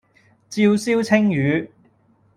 [0.49, 1.69] 照燒鯖魚